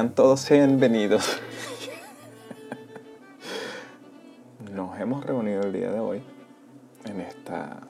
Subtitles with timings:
[0.00, 1.38] Sean todos bienvenidos.
[4.72, 6.22] Nos hemos reunido el día de hoy
[7.04, 7.80] en esta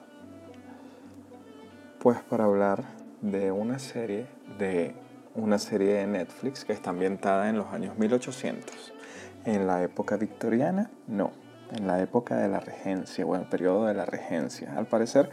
[1.99, 2.83] pues para hablar
[3.21, 4.25] de una serie
[4.59, 4.93] de
[5.35, 8.91] una serie de Netflix que está ambientada en los años 1800.
[9.45, 11.31] En la época victoriana, no,
[11.71, 14.75] en la época de la regencia o en el periodo de la regencia.
[14.75, 15.29] Al parecer,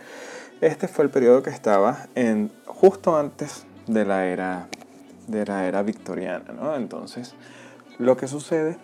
[0.61, 4.69] este fue el periodo que estaba en justo antes de la era
[5.29, 6.75] de la era victoriana, ¿no?
[6.75, 7.35] Entonces,
[7.99, 8.79] lo que sucede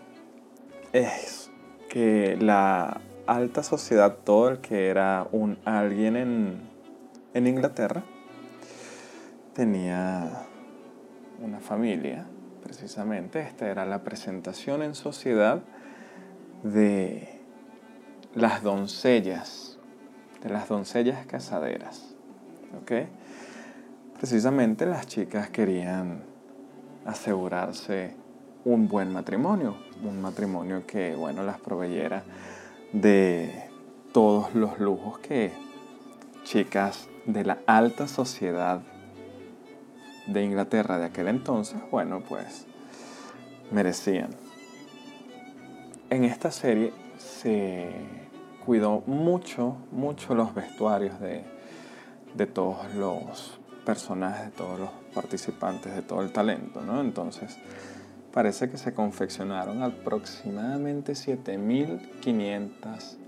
[0.93, 1.51] es
[1.89, 6.61] que la alta sociedad, todo el que era un alguien en,
[7.33, 8.05] en Inglaterra,
[9.55, 10.47] tenía
[11.43, 12.27] una familia,
[12.63, 13.41] precisamente.
[13.41, 15.63] Esta era la presentación en sociedad
[16.63, 17.41] de
[18.35, 19.79] las doncellas,
[20.43, 22.15] de las doncellas casaderas.
[22.83, 22.93] ¿Ok?
[24.19, 26.34] Precisamente las chicas querían
[27.05, 28.15] asegurarse
[28.65, 32.25] un buen matrimonio, un matrimonio que, bueno, las proveyera
[32.93, 33.69] de
[34.13, 35.53] todos los lujos que
[36.45, 38.83] chicas de la alta sociedad
[40.27, 42.67] de Inglaterra de aquel entonces, bueno, pues
[43.71, 44.31] merecían.
[46.11, 47.91] En esta serie se
[48.65, 51.45] cuidó mucho, mucho los vestuarios de,
[52.35, 57.01] de todos los personajes, de todos los participantes, de todo el talento, ¿no?
[57.01, 57.59] Entonces,
[58.33, 63.19] parece que se confeccionaron aproximadamente 7500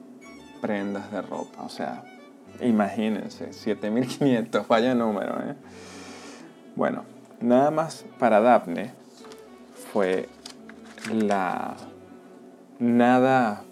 [0.60, 2.02] prendas de ropa, o sea,
[2.60, 5.54] imagínense, 7500, vaya número, ¿eh?
[6.74, 7.04] Bueno,
[7.40, 8.92] nada más para Daphne
[9.92, 10.28] fue
[11.12, 11.76] la
[12.78, 13.62] nada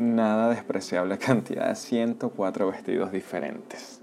[0.00, 3.99] nada despreciable cantidad de 104 vestidos diferentes.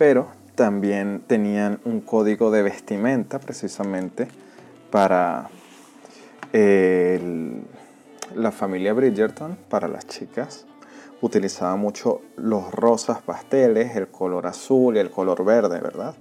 [0.00, 4.28] Pero también tenían un código de vestimenta precisamente
[4.90, 5.50] para
[8.34, 10.64] la familia Bridgerton, para las chicas.
[11.20, 16.14] Utilizaba mucho los rosas pasteles, el color azul y el color verde, ¿verdad?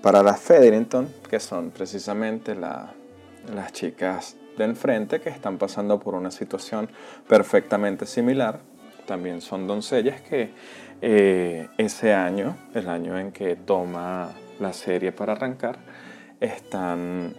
[0.00, 2.94] Para las Federington, que son precisamente las
[3.72, 6.88] chicas de enfrente que están pasando por una situación
[7.28, 8.60] perfectamente similar,
[9.06, 10.54] también son doncellas que
[11.02, 15.78] eh, ese año, el año en que toma la serie para arrancar,
[16.40, 17.34] están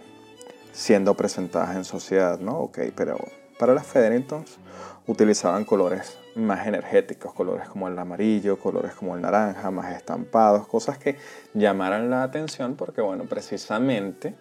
[0.72, 2.58] siendo presentadas en sociedad, ¿no?
[2.58, 3.18] Ok, pero
[3.58, 4.58] para las Federingtons
[5.06, 10.98] utilizaban colores más energéticos, colores como el amarillo, colores como el naranja, más estampados, cosas
[10.98, 11.16] que
[11.54, 14.34] llamaran la atención porque, bueno, precisamente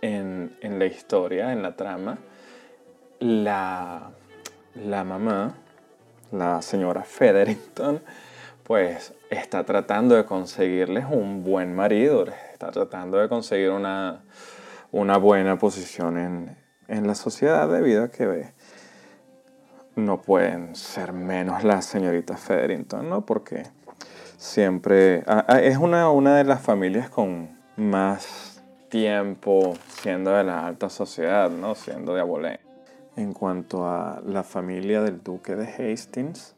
[0.00, 2.18] en, la historia, en la trama,
[3.20, 4.10] la,
[4.74, 5.54] la mamá,
[6.32, 8.02] la señora Federington,
[8.62, 14.22] pues está tratando de conseguirles un buen marido, está tratando de conseguir una,
[14.92, 16.56] una buena posición en,
[16.88, 18.52] en la sociedad debido a que
[19.94, 23.24] no pueden ser menos las señoritas Federington, ¿no?
[23.24, 23.64] Porque
[24.36, 25.24] siempre
[25.62, 31.74] es una, una de las familias con más tiempo siendo de la alta sociedad, ¿no?
[31.74, 32.65] Siendo de Abolé.
[33.16, 36.54] En cuanto a la familia del duque de Hastings,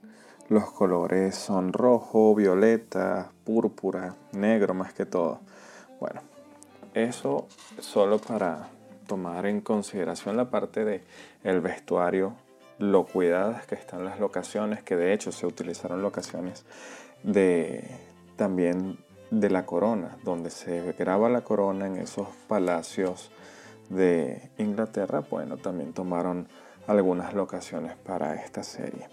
[0.49, 5.41] los colores son rojo, violeta, púrpura, negro más que todo.
[6.01, 6.21] Bueno,
[6.95, 7.47] eso
[7.79, 8.71] solo para
[9.07, 11.05] tomar en consideración la parte de
[11.45, 12.35] el vestuario
[12.79, 16.65] lo cuidadas que están las locaciones, que de hecho se utilizaron locaciones
[17.23, 17.89] de
[18.37, 18.99] también
[19.31, 23.31] de la corona, donde se graba la corona en esos palacios
[23.89, 26.49] de Inglaterra, bueno, también tomaron
[26.87, 29.09] algunas locaciones para esta serie.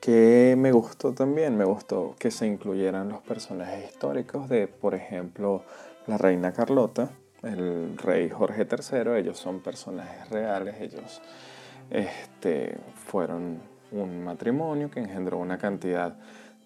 [0.00, 5.62] Que me gustó también, me gustó que se incluyeran los personajes históricos de, por ejemplo,
[6.06, 7.10] la reina Carlota,
[7.42, 11.22] el rey Jorge III, ellos son personajes reales, ellos
[11.90, 12.76] este,
[13.06, 13.60] fueron
[13.92, 16.16] un matrimonio que engendró una cantidad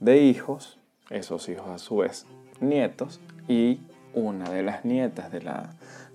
[0.01, 0.79] de hijos,
[1.11, 2.27] esos hijos a su vez
[2.61, 3.81] nietos, y
[4.15, 5.71] una de las nietas de la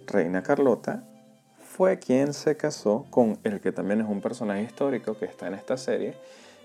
[0.08, 1.04] reina Carlota
[1.58, 5.56] fue quien se casó con el que también es un personaje histórico que está en
[5.56, 6.14] esta serie,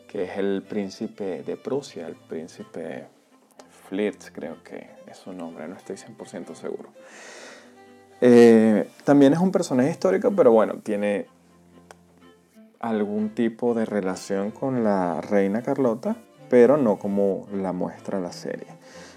[0.06, 3.06] que es el príncipe de Prusia, el príncipe
[3.88, 6.90] Flitz, creo que es su nombre, no estoy 100% seguro.
[8.20, 11.26] Eh, también es un personaje histórico, pero bueno, tiene
[12.80, 16.16] algún tipo de relación con la reina Carlota,
[16.50, 18.66] pero no como la muestra la serie.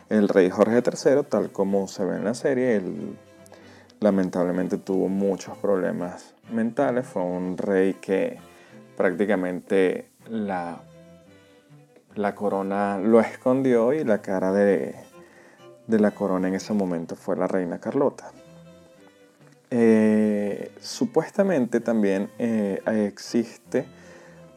[0.10, 3.18] El rey Jorge III, tal como se ve en la serie, él
[4.02, 7.08] lamentablemente tuvo muchos problemas mentales.
[7.08, 8.38] Fue un rey que
[8.98, 10.82] prácticamente la,
[12.16, 14.96] la corona lo escondió y la cara de,
[15.88, 18.32] de la corona en ese momento fue la reina Carlota.
[19.70, 23.86] Eh, supuestamente también eh, existe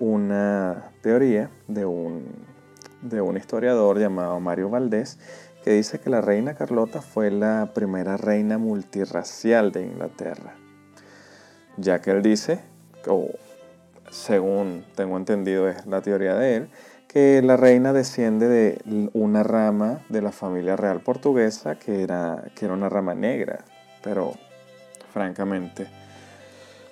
[0.00, 2.25] una teoría de un,
[3.02, 5.19] de un historiador llamado Mario Valdés
[5.65, 10.53] que dice que la reina Carlota fue la primera reina multirracial de Inglaterra,
[11.79, 12.61] ya que él dice,
[13.07, 13.31] o
[14.11, 16.69] según tengo entendido es la teoría de él,
[17.09, 22.67] que la reina desciende de una rama de la familia real portuguesa que era, que
[22.67, 23.65] era una rama negra,
[24.03, 24.35] pero
[25.15, 25.87] francamente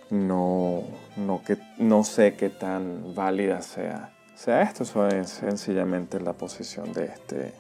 [0.09, 0.85] no,
[1.19, 7.05] no, que, no sé qué tan válida sea, sea esto, es sencillamente la posición de
[7.05, 7.53] este,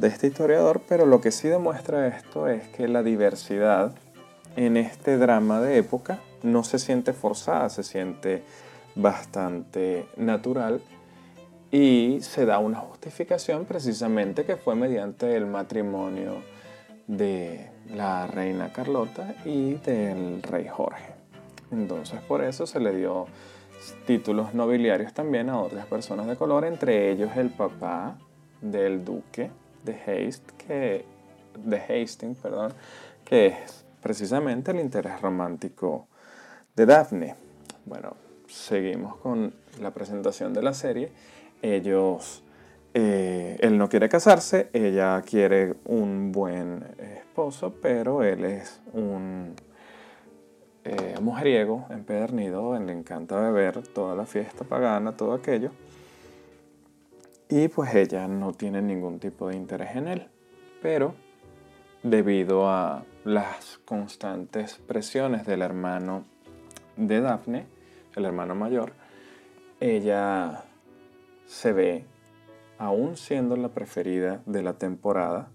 [0.00, 3.92] de este historiador, pero lo que sí demuestra esto es que la diversidad
[4.56, 8.42] en este drama de época no se siente forzada, se siente
[8.94, 10.80] bastante natural
[11.70, 16.36] y se da una justificación precisamente que fue mediante el matrimonio
[17.06, 21.12] de la reina Carlota y del rey Jorge.
[21.70, 23.26] Entonces por eso se le dio
[24.06, 28.16] títulos nobiliarios también a otras personas de color, entre ellos el papá
[28.62, 29.50] del duque
[29.84, 31.04] de, Haste, que,
[31.58, 32.72] de Hastings, perdón,
[33.24, 36.08] que es precisamente el interés romántico
[36.74, 37.34] de Daphne.
[37.86, 38.16] Bueno,
[38.48, 41.12] seguimos con la presentación de la serie
[41.62, 42.42] ellos,
[42.94, 49.54] eh, él no quiere casarse, ella quiere un buen esposo, pero él es un
[50.84, 55.70] eh, mujeriego empedernido, le encanta beber toda la fiesta pagana, todo aquello.
[57.50, 60.28] Y pues ella no tiene ningún tipo de interés en él.
[60.80, 61.14] Pero
[62.04, 66.24] debido a las constantes presiones del hermano
[66.96, 67.66] de Daphne,
[68.14, 68.92] el hermano mayor,
[69.80, 70.64] ella
[71.44, 72.04] se ve,
[72.78, 75.50] aún siendo la preferida de la temporada,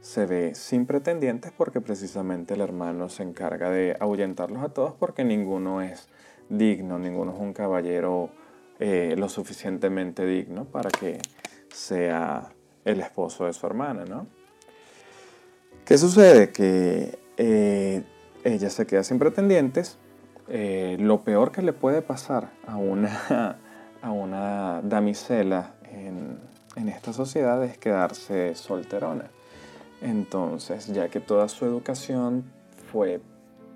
[0.00, 5.24] se ve sin pretendientes porque precisamente el hermano se encarga de ahuyentarlos a todos porque
[5.24, 6.08] ninguno es
[6.48, 8.30] digno, ninguno es un caballero
[8.84, 11.20] eh, lo suficientemente digno para que
[11.72, 12.50] sea
[12.84, 14.26] el esposo de su hermana, ¿no?
[15.84, 16.50] ¿Qué sucede?
[16.50, 18.02] Que eh,
[18.42, 19.98] ella se queda sin pretendientes.
[20.48, 23.56] Eh, lo peor que le puede pasar a una
[24.02, 26.40] a una damisela en,
[26.88, 29.30] esta sociedad es quedarse solterona.
[30.00, 32.42] Entonces, ya que toda su educación
[32.90, 33.20] fue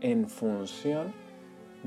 [0.01, 1.15] en función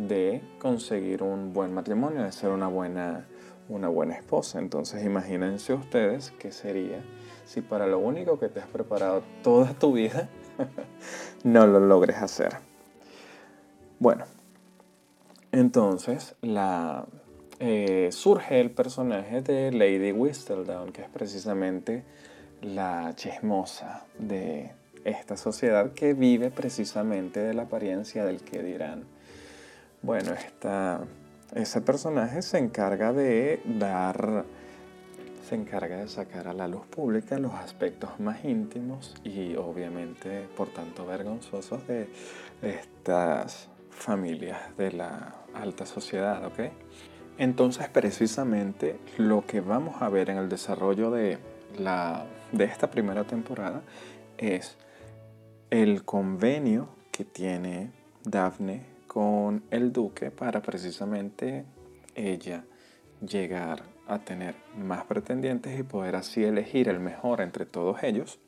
[0.08, 3.28] de conseguir un buen matrimonio, de ser una buena,
[3.68, 4.60] una buena esposa.
[4.60, 7.04] Entonces, imagínense ustedes qué sería
[7.50, 10.30] si para lo único que te has preparado toda tu vida
[11.44, 12.58] no lo logres hacer.
[13.98, 14.26] Bueno,
[15.52, 16.36] entonces
[17.60, 22.04] eh, surge el personaje de Lady Whistledown, que es precisamente
[22.62, 24.72] la chismosa de
[25.04, 29.06] esta sociedad que vive precisamente de la apariencia del que dirán.
[30.02, 30.32] Bueno,
[31.54, 34.46] ese personaje se encarga de dar,
[35.48, 40.70] se encarga de sacar a la luz pública los aspectos más íntimos y obviamente por
[40.70, 42.10] tanto vergonzosos de
[42.62, 46.72] estas familias de la alta sociedad, ¿ok?
[47.38, 51.38] Entonces, precisamente lo que vamos a ver en el desarrollo de,
[51.78, 53.82] la, de esta primera temporada
[54.38, 54.78] es
[55.70, 57.92] el convenio que tiene
[58.24, 61.66] Daphne con el duque para precisamente
[62.14, 62.64] ella
[63.28, 68.40] llegar a tener más pretendientes y poder así elegir el mejor entre todos ellos.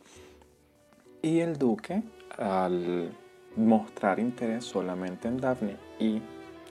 [1.24, 2.04] Y el duque,
[2.38, 3.12] al
[3.56, 6.22] mostrar interés solamente en Daphne y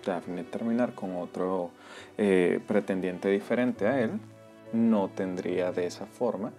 [0.06, 1.72] Daphne terminar con otro
[2.16, 4.12] eh, pretendiente diferente a él,
[4.72, 6.52] no tendría de esa forma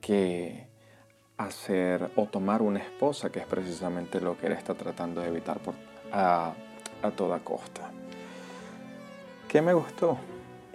[0.00, 0.68] que
[1.36, 5.58] hacer o tomar una esposa, que es precisamente lo que él está tratando de evitar
[5.60, 5.74] por,
[6.12, 6.52] a,
[7.02, 7.90] a toda costa.
[9.48, 10.18] ¿Qué me gustó?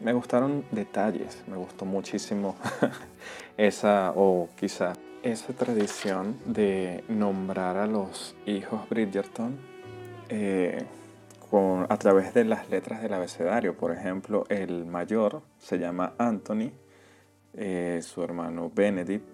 [0.02, 2.56] Me gustaron detalles, me gustó muchísimo
[3.58, 9.58] esa, o quizá esa tradición de nombrar a los hijos Bridgerton.
[10.30, 10.86] Eh,
[11.90, 13.76] a través de las letras del abecedario.
[13.78, 16.72] Por ejemplo, el mayor se llama Anthony,
[17.54, 19.26] eh, su hermano Benedict,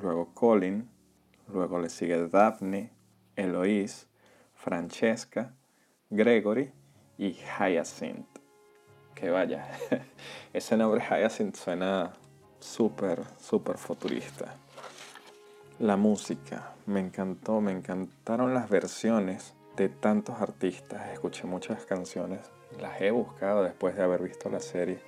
[0.00, 0.88] luego Colin,
[1.52, 2.90] luego le sigue Daphne,
[3.36, 4.06] Eloise,
[4.66, 5.54] Francesca,
[6.10, 6.72] Gregory
[7.18, 8.26] y Hyacinth.
[9.14, 9.70] Que vaya,
[10.52, 12.12] ese nombre Hyacinth suena
[12.58, 14.56] súper, súper futurista.
[15.78, 22.40] La música, me encantó, me encantaron las versiones de tantos artistas, escuché muchas canciones,
[22.80, 24.98] las he buscado después de haber visto la serie.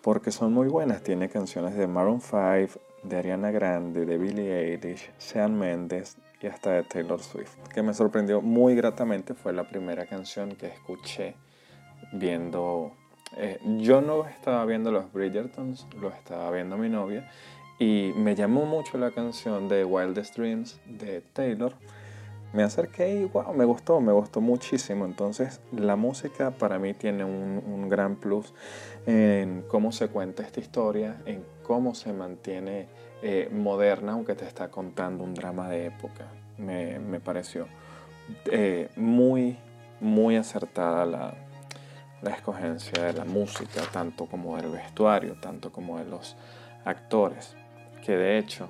[0.00, 1.04] porque son muy buenas.
[1.04, 6.72] Tiene canciones de Maroon 5, de Ariana Grande, de Billie Eilish, Sean Mendes y hasta
[6.72, 9.34] de Taylor Swift, que me sorprendió muy gratamente.
[9.34, 11.34] Fue la primera canción que escuché
[12.12, 12.92] viendo...
[13.36, 17.30] Eh, yo no estaba viendo los Bridgertons, lo estaba viendo mi novia
[17.78, 21.74] y me llamó mucho la canción de Wildest Dreams de Taylor
[22.52, 25.04] me acerqué y wow, me gustó, me gustó muchísimo.
[25.04, 28.54] Entonces la música para mí tiene un, gran plus
[29.06, 32.88] en cómo se cuenta esta historia, en cómo se mantiene
[33.22, 36.26] eh, moderna, aunque te está contando un drama de época.
[36.58, 37.66] Me, pareció
[38.46, 39.58] eh, muy,
[40.00, 41.34] muy acertada la,
[42.22, 46.36] la escogencia de la música, tanto como del vestuario, tanto como de los
[46.84, 47.56] actores,
[48.04, 48.68] que de hecho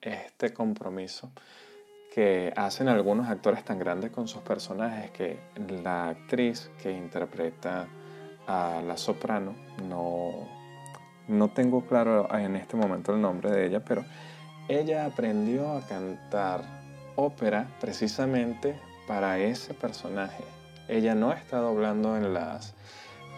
[0.00, 1.32] este compromiso
[2.14, 5.40] que hacen algunos actores tan grandes con sus personajes que
[5.82, 7.88] la actriz que interpreta
[8.46, 9.54] a la soprano,
[9.88, 10.46] no,
[11.28, 14.04] no tengo claro en este momento el nombre de ella, pero
[14.68, 16.62] ella aprendió a cantar
[17.16, 20.44] ópera precisamente para ese personaje.
[20.88, 22.74] Ella no está doblando en las,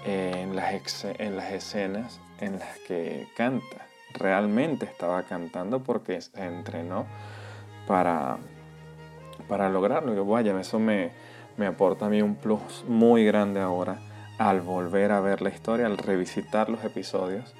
[0.05, 3.87] en las, en las escenas en las que canta.
[4.13, 7.07] Realmente estaba cantando porque se entrenó
[7.87, 8.39] para,
[9.49, 10.15] para lograrlo.
[10.15, 11.11] Y vaya, eso me,
[11.57, 13.99] me aporta a mí un plus muy grande ahora
[14.39, 17.55] al volver a ver la historia, al revisitar los episodios.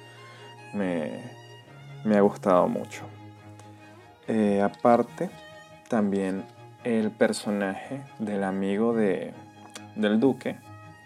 [0.75, 1.21] Me,
[2.03, 3.03] me ha gustado mucho.
[4.27, 5.29] Eh, aparte,
[5.87, 6.43] también
[6.83, 9.33] el personaje del amigo de,
[9.95, 10.57] del duque,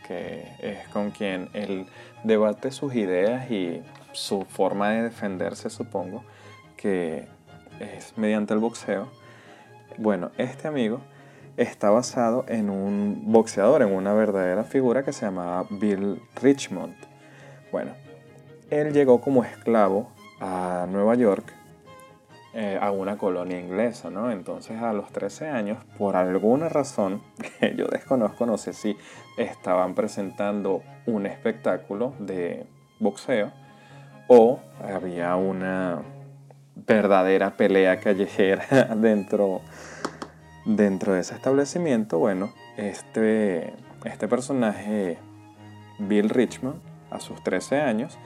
[0.05, 1.87] que es con quien él
[2.23, 6.23] debate sus ideas y su forma de defenderse, supongo,
[6.75, 7.27] que
[7.79, 9.07] es mediante el boxeo
[10.01, 11.01] bueno, este amigo
[11.57, 16.95] está basado en un boxeador, en una verdadera figura que se llamaba Bill Richmond.
[17.69, 17.91] Bueno,
[18.69, 20.09] él llegó como esclavo
[20.39, 21.53] a Nueva York,
[22.53, 24.31] eh, a una colonia inglesa, ¿no?
[24.31, 27.21] Entonces a los 13 años, por alguna razón
[27.59, 28.97] que yo desconozco, no sé si
[29.37, 32.65] estaban presentando un espectáculo de
[32.99, 33.51] boxeo
[34.27, 36.01] o había una
[36.75, 39.61] verdadera pelea callejera dentro
[40.65, 43.73] Dentro de ese establecimiento, bueno, este,
[44.03, 45.17] este personaje,
[45.97, 48.19] Bill Richmond, a sus 13 años,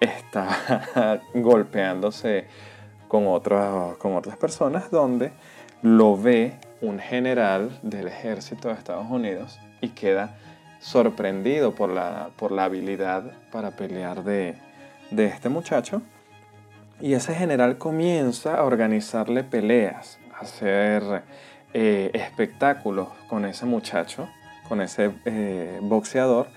[0.00, 2.46] está golpeándose
[3.08, 3.24] con,
[3.98, 5.32] con otras personas donde
[5.82, 10.36] lo ve un general del ejército de Estados Unidos y queda
[10.80, 14.56] sorprendido por la, por la habilidad para pelear de,
[15.10, 16.02] de este muchacho.
[17.00, 21.22] Y ese general comienza a organizarle peleas hacer
[21.74, 24.28] eh, espectáculos con ese muchacho,
[24.68, 26.48] con ese eh, boxeador,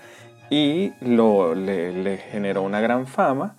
[0.54, 3.56] y le, generó una gran fama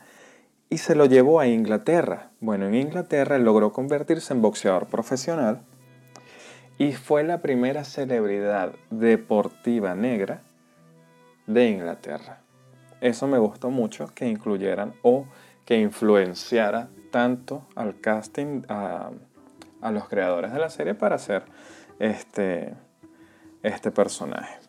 [0.69, 2.29] y se lo llevó a Inglaterra.
[2.39, 5.59] Bueno, en Inglaterra logró convertirse en boxeador profesional
[6.77, 10.41] y fue la primera celebridad deportiva negra
[11.47, 12.39] de Inglaterra.
[13.01, 15.25] Eso me gustó mucho que incluyeran o
[15.65, 19.11] que influenciara tanto al casting, a,
[19.81, 21.43] a los creadores de la serie para hacer
[21.99, 22.73] este,
[23.63, 24.64] este personaje.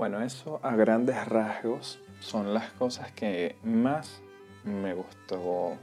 [0.00, 4.22] Bueno, eso a grandes rasgos son las cosas que más
[4.64, 5.76] me gustó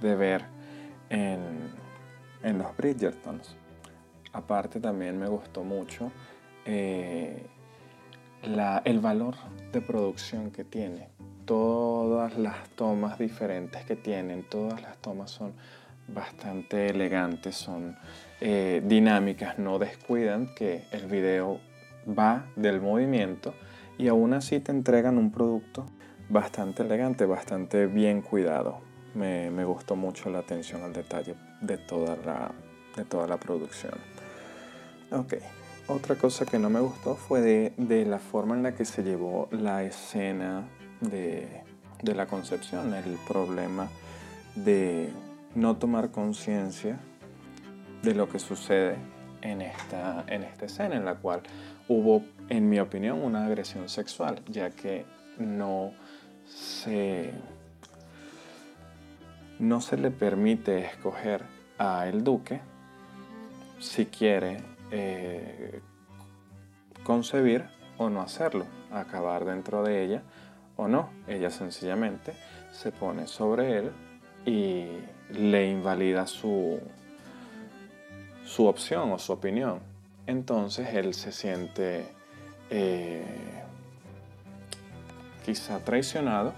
[0.00, 0.42] de ver
[1.08, 1.70] en,
[2.42, 3.54] en los Bridgertons.
[4.32, 6.10] Aparte también me gustó mucho
[6.64, 7.46] eh,
[8.42, 9.36] el valor
[9.70, 11.10] de producción que tiene.
[11.44, 15.52] Todas las tomas diferentes que tienen, todas las tomas son
[16.08, 17.96] bastante elegantes, son
[18.40, 21.60] eh, dinámicas, no descuidan que el video
[22.16, 23.54] va del movimiento
[23.98, 25.86] y aún así te entregan un producto
[26.28, 28.78] bastante elegante, bastante bien cuidado.
[29.14, 32.52] Me, gustó mucho la atención al detalle de toda la,
[32.96, 33.94] de toda la producción.
[35.10, 35.34] Ok,
[35.88, 39.02] otra cosa que no me gustó fue de, de la forma en la que se
[39.02, 40.68] llevó la escena
[41.00, 41.64] de,
[42.02, 43.88] de la concepción, el problema
[44.54, 45.10] de
[45.54, 46.98] no tomar conciencia
[48.02, 48.96] de lo que sucede
[49.42, 51.42] en esta, en esta escena, en la cual
[51.90, 55.04] hubo, en mi opinión, una agresión sexual, ya que
[55.38, 55.92] no
[56.46, 57.32] se,
[59.58, 61.42] no se le permite escoger
[61.78, 62.60] a el duque
[63.80, 64.58] si quiere
[64.92, 65.80] eh,
[67.02, 67.64] concebir
[67.98, 70.22] o no hacerlo, acabar dentro de ella
[70.76, 71.10] o no.
[71.26, 72.34] Ella sencillamente
[72.70, 73.90] se pone sobre él
[74.46, 74.86] y
[75.32, 76.78] le invalida su,
[78.44, 79.89] su opción o su opinión.
[80.30, 82.06] Entonces él se siente
[82.70, 83.24] eh,
[85.44, 86.54] quizá traicionado,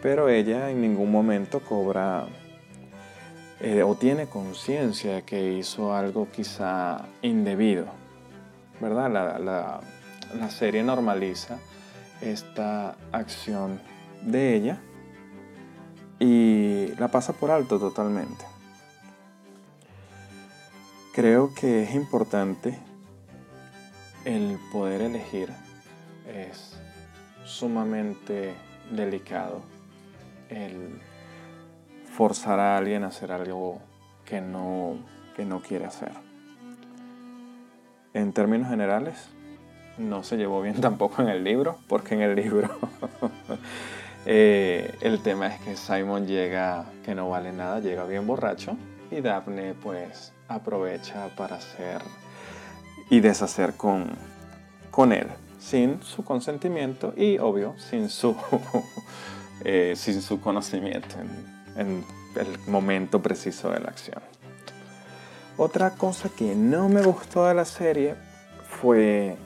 [0.00, 2.26] pero ella en ningún momento cobra
[3.60, 7.86] eh, o tiene conciencia de que hizo algo quizá indebido,
[8.80, 9.10] ¿verdad?
[9.10, 9.80] La,
[10.38, 11.58] la serie normaliza
[12.20, 13.80] esta acción
[14.22, 14.78] de ella
[16.20, 18.53] y la pasa por alto totalmente.
[21.14, 22.76] Creo que es importante
[24.24, 25.48] el poder elegir,
[26.26, 26.76] es
[27.44, 28.52] sumamente
[28.90, 29.62] delicado
[30.48, 31.00] el
[32.16, 33.80] forzar a alguien a hacer algo
[34.24, 34.96] que no,
[35.36, 36.10] que no quiere hacer.
[38.12, 39.28] En términos generales,
[39.98, 42.70] no se llevó bien tampoco en el libro, porque en el libro
[44.26, 48.76] eh, el tema es que Simon llega que no vale nada, llega bien borracho
[49.12, 52.02] y Daphne pues aprovecha para hacer
[53.10, 54.10] y deshacer con,
[54.90, 58.36] con él, sin su consentimiento y obvio sin su,
[59.64, 61.16] eh, sin su conocimiento
[61.76, 62.04] en
[62.36, 64.22] el momento preciso de la acción.
[65.56, 68.16] Otra cosa que no me gustó de la serie
[68.68, 69.36] fue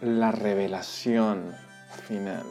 [0.00, 1.52] la revelación
[2.06, 2.44] final,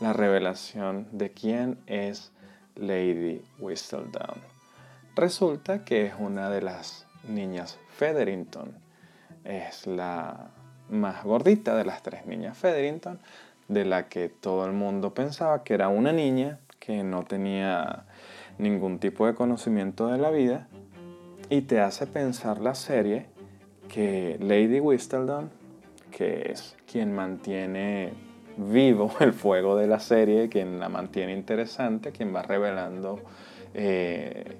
[0.00, 2.32] la revelación de quién es
[2.76, 4.40] Lady Whistledown.
[5.14, 8.72] Resulta que es una de las niñas Featherington,
[9.44, 10.48] es la
[10.88, 13.18] más gordita de las tres niñas Featherington,
[13.68, 18.04] de la que todo el mundo pensaba que era una niña que no tenía
[18.58, 20.68] ningún tipo de conocimiento de la vida
[21.48, 23.26] y te hace pensar la serie
[23.88, 25.50] que Lady Whistledown
[26.10, 28.12] que es quien mantiene
[28.56, 33.20] vivo el fuego de la serie, quien la mantiene interesante, quien va revelando
[33.74, 34.58] eh,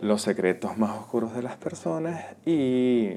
[0.00, 3.14] los secretos más oscuros de las personas y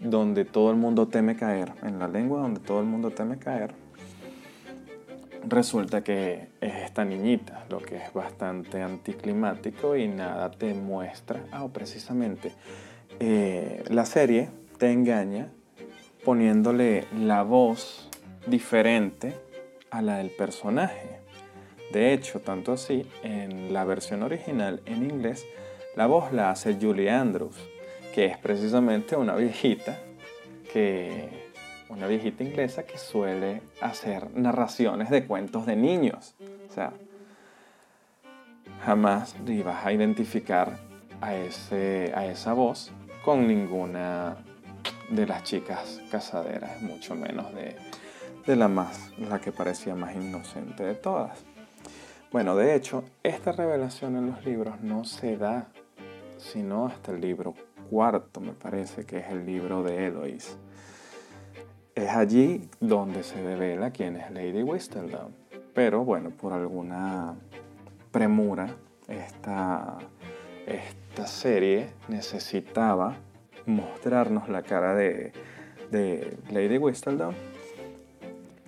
[0.00, 3.74] donde todo el mundo teme caer, en la lengua donde todo el mundo teme caer,
[5.46, 11.68] resulta que es esta niñita, lo que es bastante anticlimático y nada te muestra, ah,
[11.72, 12.52] precisamente,
[13.18, 15.48] eh, la serie te engaña
[16.24, 18.08] poniéndole la voz
[18.46, 19.34] diferente
[19.90, 21.20] a la del personaje.
[21.92, 25.44] De hecho, tanto así, en la versión original en inglés,
[26.00, 27.56] la voz la hace Julie Andrews,
[28.14, 29.98] que es precisamente una viejita
[30.72, 31.52] que
[31.90, 36.34] una viejita inglesa que suele hacer narraciones de cuentos de niños.
[36.70, 36.94] O sea,
[38.82, 40.78] jamás ibas a identificar
[41.20, 42.90] a, ese, a esa voz
[43.22, 44.38] con ninguna
[45.10, 47.76] de las chicas casaderas, mucho menos de,
[48.46, 51.44] de la más, la que parecía más inocente de todas.
[52.32, 55.66] Bueno, de hecho, esta revelación en los libros no se da
[56.40, 57.54] sino hasta el libro
[57.88, 60.56] cuarto, me parece que es el libro de Eloise.
[61.94, 65.34] Es allí donde se revela quién es Lady Whistledown.
[65.74, 67.36] Pero bueno, por alguna
[68.10, 68.74] premura,
[69.08, 69.98] esta,
[70.66, 73.16] esta serie necesitaba
[73.66, 75.32] mostrarnos la cara de,
[76.50, 77.34] Lady Whistledown.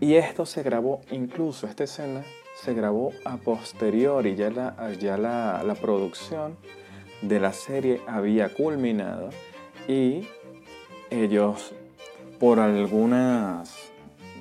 [0.00, 2.22] Y esto se grabó, incluso esta escena
[2.56, 6.56] se grabó a posteriori, ya la, ya la, la producción
[7.22, 9.30] de la serie había culminado
[9.88, 10.26] y
[11.10, 11.72] ellos
[12.38, 13.72] por algunas,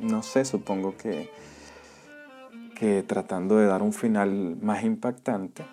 [0.01, 1.29] no sé, supongo que,
[2.75, 5.63] que tratando de dar un final más impactante,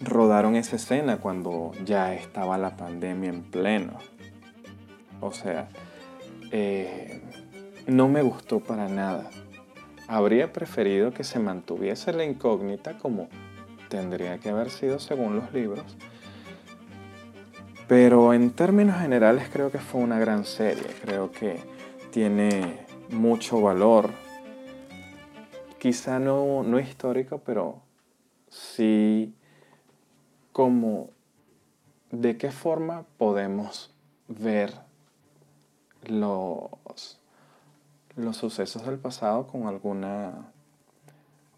[0.00, 3.98] rodaron esa escena cuando ya estaba la pandemia en pleno.
[5.20, 5.68] O sea,
[6.52, 7.20] eh,
[7.86, 9.28] no me gustó para nada.
[10.08, 13.28] Habría preferido que se mantuviese la incógnita como
[13.90, 15.84] tendría que haber sido según los libros.
[17.88, 20.86] Pero en términos generales creo que fue una gran serie.
[21.02, 21.58] Creo que
[22.12, 24.10] tiene mucho valor.
[25.78, 27.82] Quizá no, no histórico, pero
[28.48, 29.34] sí
[30.52, 31.10] como
[32.12, 33.92] de qué forma podemos
[34.28, 34.72] ver
[36.06, 37.18] los,
[38.14, 40.52] los sucesos del pasado con alguna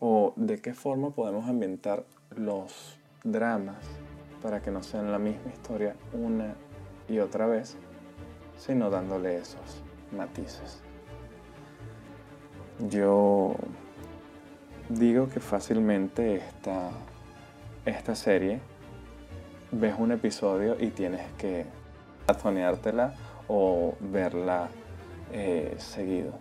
[0.00, 2.04] o de qué forma podemos ambientar
[2.36, 3.84] los dramas
[4.42, 6.54] para que no sean la misma historia una
[7.08, 7.76] y otra vez,
[8.56, 10.80] sino dándole esos matices.
[12.88, 13.54] Yo
[14.88, 16.90] digo que fácilmente esta,
[17.84, 18.60] esta serie
[19.70, 21.66] ves un episodio y tienes que
[22.26, 23.14] atoneártela
[23.48, 24.68] o verla
[25.32, 26.32] eh, seguido.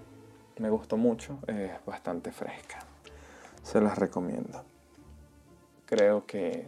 [0.57, 2.79] Me gustó mucho, es bastante fresca.
[3.63, 4.70] Se las recomiendo.
[5.91, 6.63] Creo que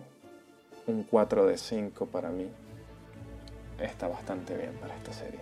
[0.85, 2.45] un 4 de 5 para mí
[3.79, 5.39] está bastante bien para esta serie.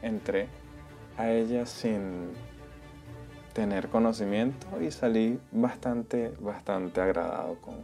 [0.00, 0.46] Entré
[1.16, 2.28] a ella sin
[3.52, 7.74] tener conocimiento y salí bastante, bastante agradado con,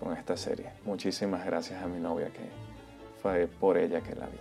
[0.00, 0.72] con esta serie.
[0.84, 2.48] Muchísimas gracias a mi novia que
[3.22, 4.40] fue por ella que la vi.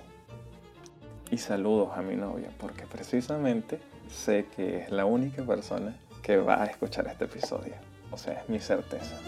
[1.29, 3.79] Y saludos a mi novia porque precisamente
[4.10, 7.75] sé que es la única persona que va a escuchar este episodio.
[8.10, 9.19] O sea, es mi certeza.